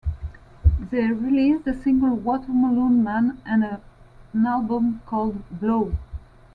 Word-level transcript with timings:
They 0.89 1.05
released 1.11 1.67
a 1.67 1.75
single 1.75 2.15
"Watermelon 2.15 3.03
Man" 3.03 3.39
and 3.45 3.63
an 3.63 4.45
album 4.47 5.01
called 5.05 5.43
"Blow!". 5.51 5.95